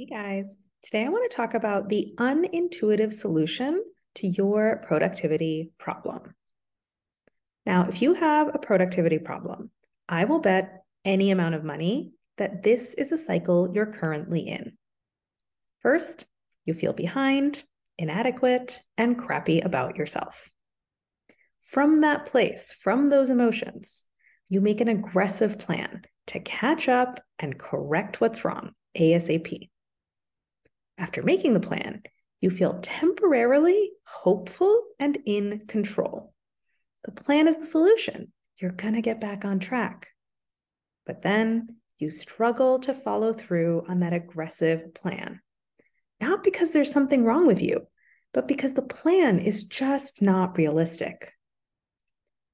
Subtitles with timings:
[0.00, 6.34] Hey guys, today I want to talk about the unintuitive solution to your productivity problem.
[7.66, 9.70] Now, if you have a productivity problem,
[10.08, 14.72] I will bet any amount of money that this is the cycle you're currently in.
[15.82, 16.24] First,
[16.64, 17.62] you feel behind,
[17.98, 20.48] inadequate, and crappy about yourself.
[21.60, 24.04] From that place, from those emotions,
[24.48, 29.68] you make an aggressive plan to catch up and correct what's wrong ASAP.
[31.00, 32.02] After making the plan,
[32.42, 36.34] you feel temporarily hopeful and in control.
[37.04, 38.32] The plan is the solution.
[38.58, 40.08] You're going to get back on track.
[41.06, 45.40] But then you struggle to follow through on that aggressive plan.
[46.20, 47.86] Not because there's something wrong with you,
[48.34, 51.32] but because the plan is just not realistic.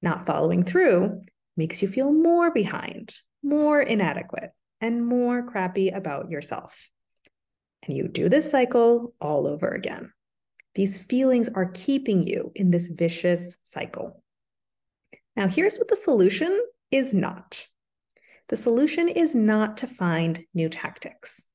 [0.00, 1.20] Not following through
[1.58, 6.90] makes you feel more behind, more inadequate, and more crappy about yourself.
[7.82, 10.12] And you do this cycle all over again.
[10.74, 14.22] These feelings are keeping you in this vicious cycle.
[15.36, 16.60] Now, here's what the solution
[16.90, 17.66] is not
[18.48, 21.46] the solution is not to find new tactics.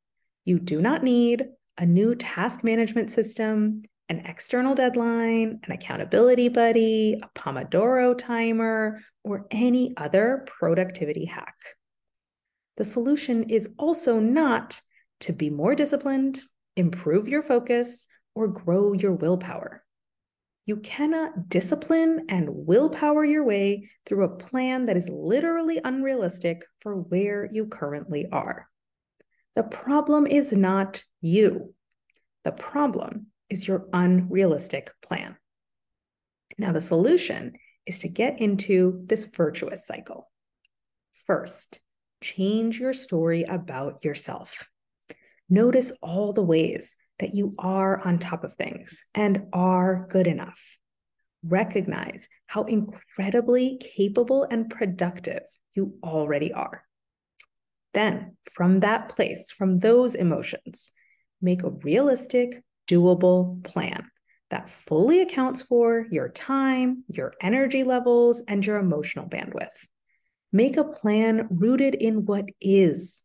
[0.45, 1.45] You do not need
[1.77, 9.45] a new task management system, an external deadline, an accountability buddy, a Pomodoro timer, or
[9.51, 11.55] any other productivity hack.
[12.77, 14.79] The solution is also not
[15.25, 16.39] to be more disciplined,
[16.75, 19.83] improve your focus, or grow your willpower.
[20.67, 26.95] You cannot discipline and willpower your way through a plan that is literally unrealistic for
[26.95, 28.67] where you currently are.
[29.55, 31.73] The problem is not you.
[32.43, 35.37] The problem is your unrealistic plan.
[36.57, 37.53] Now, the solution
[37.87, 40.29] is to get into this virtuous cycle.
[41.25, 41.79] First,
[42.21, 44.67] change your story about yourself.
[45.49, 50.77] Notice all the ways that you are on top of things and are good enough.
[51.43, 55.43] Recognize how incredibly capable and productive
[55.75, 56.83] you already are.
[57.93, 60.91] Then, from that place, from those emotions,
[61.41, 64.09] make a realistic, doable plan
[64.49, 69.85] that fully accounts for your time, your energy levels, and your emotional bandwidth.
[70.51, 73.23] Make a plan rooted in what is,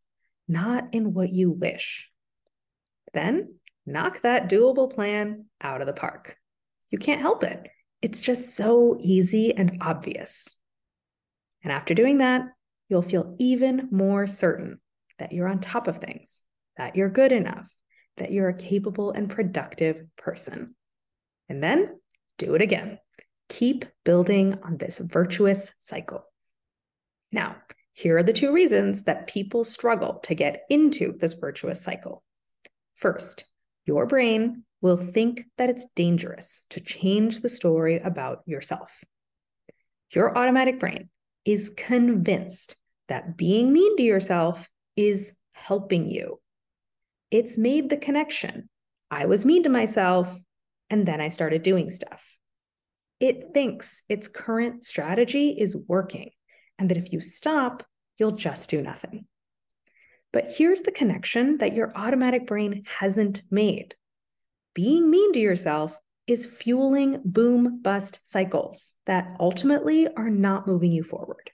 [0.48, 2.09] not in what you wish.
[3.12, 3.54] Then
[3.86, 6.36] knock that doable plan out of the park.
[6.90, 7.68] You can't help it.
[8.02, 10.58] It's just so easy and obvious.
[11.62, 12.48] And after doing that,
[12.88, 14.80] you'll feel even more certain
[15.18, 16.42] that you're on top of things,
[16.76, 17.70] that you're good enough,
[18.16, 20.74] that you're a capable and productive person.
[21.48, 22.00] And then
[22.38, 22.98] do it again.
[23.48, 26.24] Keep building on this virtuous cycle.
[27.32, 27.56] Now,
[27.92, 32.22] here are the two reasons that people struggle to get into this virtuous cycle.
[33.00, 33.46] First,
[33.86, 39.02] your brain will think that it's dangerous to change the story about yourself.
[40.12, 41.08] Your automatic brain
[41.46, 42.76] is convinced
[43.08, 46.40] that being mean to yourself is helping you.
[47.30, 48.68] It's made the connection.
[49.10, 50.36] I was mean to myself,
[50.90, 52.22] and then I started doing stuff.
[53.18, 56.32] It thinks its current strategy is working,
[56.78, 57.82] and that if you stop,
[58.18, 59.24] you'll just do nothing.
[60.32, 63.94] But here's the connection that your automatic brain hasn't made
[64.74, 71.02] being mean to yourself is fueling boom bust cycles that ultimately are not moving you
[71.02, 71.50] forward.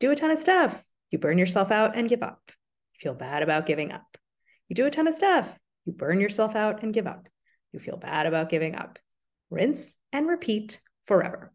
[0.00, 2.40] Do a ton of stuff, you burn yourself out and give up.
[2.94, 4.18] You feel bad about giving up.
[4.68, 7.28] You do a ton of stuff, you burn yourself out and give up.
[7.72, 8.98] You feel bad about giving up.
[9.50, 11.52] Rinse and repeat forever.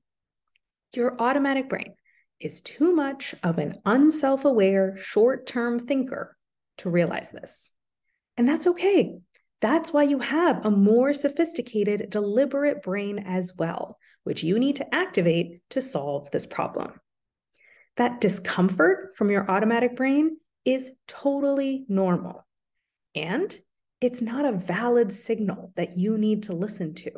[0.95, 1.95] Your automatic brain
[2.39, 6.37] is too much of an unself aware, short term thinker
[6.77, 7.71] to realize this.
[8.37, 9.19] And that's okay.
[9.61, 14.95] That's why you have a more sophisticated, deliberate brain as well, which you need to
[14.95, 16.93] activate to solve this problem.
[17.97, 22.47] That discomfort from your automatic brain is totally normal.
[23.15, 23.57] And
[23.99, 27.11] it's not a valid signal that you need to listen to.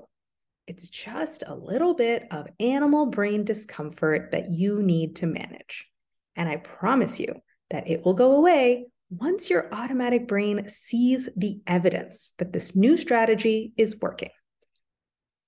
[0.68, 5.88] It's just a little bit of animal brain discomfort that you need to manage.
[6.36, 7.36] And I promise you
[7.70, 12.96] that it will go away once your automatic brain sees the evidence that this new
[12.96, 14.30] strategy is working.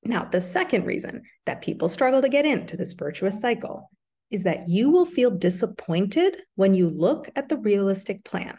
[0.03, 3.89] Now, the second reason that people struggle to get into this virtuous cycle
[4.31, 8.57] is that you will feel disappointed when you look at the realistic plan.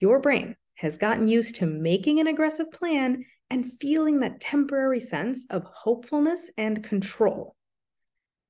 [0.00, 5.46] Your brain has gotten used to making an aggressive plan and feeling that temporary sense
[5.48, 7.56] of hopefulness and control.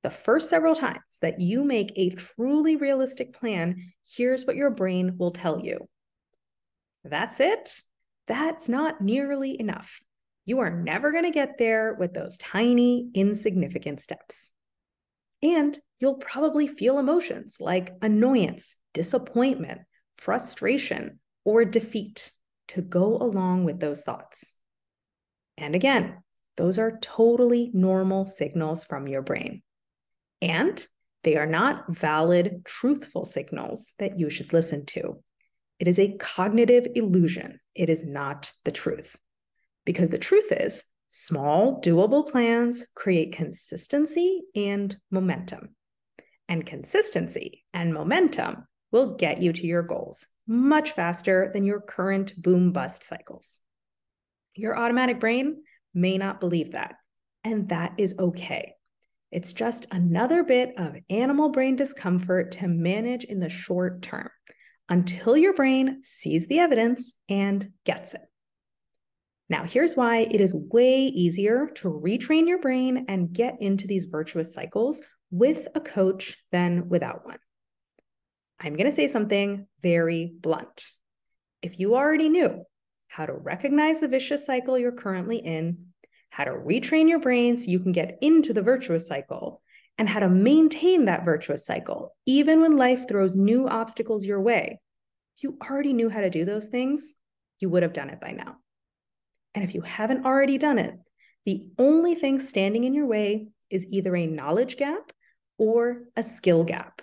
[0.03, 3.81] The first several times that you make a truly realistic plan,
[4.17, 5.89] here's what your brain will tell you
[7.05, 7.81] That's it?
[8.27, 10.01] That's not nearly enough.
[10.45, 14.51] You are never going to get there with those tiny, insignificant steps.
[15.41, 19.83] And you'll probably feel emotions like annoyance, disappointment,
[20.19, 22.33] frustration, or defeat
[22.69, 24.55] to go along with those thoughts.
[25.57, 26.23] And again,
[26.57, 29.63] those are totally normal signals from your brain.
[30.41, 30.87] And
[31.23, 35.23] they are not valid, truthful signals that you should listen to.
[35.79, 37.61] It is a cognitive illusion.
[37.75, 39.17] It is not the truth.
[39.85, 45.75] Because the truth is, small, doable plans create consistency and momentum.
[46.49, 52.41] And consistency and momentum will get you to your goals much faster than your current
[52.41, 53.61] boom bust cycles.
[54.55, 55.63] Your automatic brain
[55.95, 56.97] may not believe that,
[57.43, 58.75] and that is okay.
[59.31, 64.31] It's just another bit of animal brain discomfort to manage in the short term
[64.89, 68.21] until your brain sees the evidence and gets it.
[69.49, 74.05] Now, here's why it is way easier to retrain your brain and get into these
[74.05, 77.39] virtuous cycles with a coach than without one.
[78.65, 80.87] I'm going to say something very blunt.
[81.61, 82.65] If you already knew
[83.09, 85.89] how to recognize the vicious cycle you're currently in,
[86.31, 89.61] how to retrain your brain so you can get into the virtuous cycle,
[89.99, 94.81] and how to maintain that virtuous cycle, even when life throws new obstacles your way.
[95.37, 97.15] If you already knew how to do those things,
[97.61, 98.57] you would have done it by now.
[99.55, 100.95] And if you haven't already done it,
[101.45, 105.13] the only thing standing in your way is either a knowledge gap
[105.59, 107.03] or a skill gap.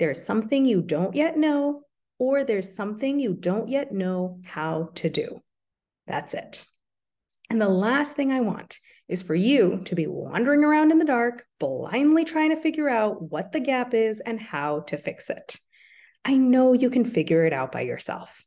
[0.00, 1.82] There's something you don't yet know,
[2.18, 5.42] or there's something you don't yet know how to do.
[6.06, 6.64] That's it.
[7.50, 11.04] And the last thing I want is for you to be wandering around in the
[11.04, 15.58] dark, blindly trying to figure out what the gap is and how to fix it.
[16.24, 18.42] I know you can figure it out by yourself.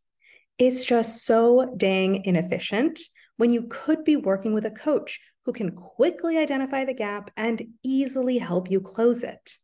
[0.58, 3.00] It's just so dang inefficient
[3.38, 7.62] when you could be working with a coach who can quickly identify the gap and
[7.84, 9.58] easily help you close it.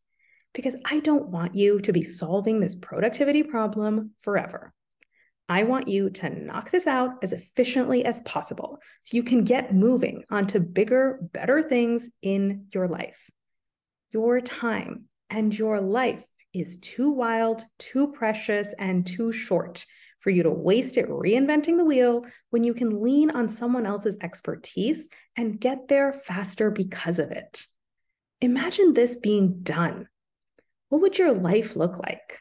[0.60, 4.74] Because I don't want you to be solving this productivity problem forever.
[5.48, 9.74] I want you to knock this out as efficiently as possible so you can get
[9.74, 13.30] moving onto bigger, better things in your life.
[14.12, 19.86] Your time and your life is too wild, too precious, and too short
[20.20, 24.18] for you to waste it reinventing the wheel when you can lean on someone else's
[24.20, 27.66] expertise and get there faster because of it.
[28.42, 30.10] Imagine this being done.
[30.90, 32.40] What would your life look like?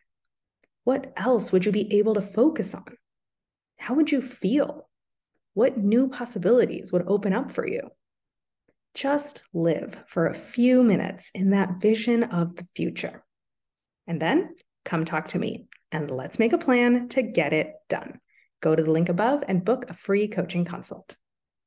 [0.84, 2.96] What else would you be able to focus on?
[3.78, 4.88] How would you feel?
[5.54, 7.90] What new possibilities would open up for you?
[8.94, 13.22] Just live for a few minutes in that vision of the future.
[14.06, 18.18] And then come talk to me and let's make a plan to get it done.
[18.60, 21.16] Go to the link above and book a free coaching consult.